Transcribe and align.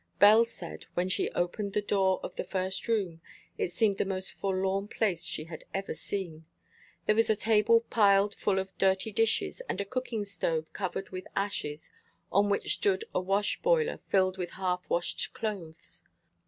Belle 0.17 0.45
said, 0.45 0.87
when 0.95 1.09
she 1.09 1.29
opened 1.33 1.73
the 1.73 1.79
door 1.83 2.19
of 2.23 2.35
the 2.35 2.43
first 2.43 2.87
room, 2.87 3.21
it 3.59 3.71
seemed 3.71 3.99
the 3.99 4.03
most 4.03 4.31
forlorn 4.31 4.87
place 4.87 5.23
she 5.25 5.43
had 5.43 5.63
ever 5.75 5.93
seen. 5.93 6.47
There 7.05 7.13
was 7.13 7.29
a 7.29 7.35
table 7.35 7.81
piled 7.81 8.33
full 8.33 8.57
of 8.57 8.75
dirty 8.79 9.11
dishes, 9.11 9.61
and 9.69 9.79
a 9.79 9.85
cooking 9.85 10.25
stove 10.25 10.73
covered 10.73 11.11
with 11.11 11.27
ashes, 11.35 11.91
on 12.31 12.49
which 12.49 12.73
stood 12.77 13.03
a 13.13 13.19
wash 13.21 13.61
boiler 13.61 13.99
filled 14.09 14.39
with 14.39 14.49
half 14.57 14.89
washed 14.89 15.33
clothes. 15.35 16.01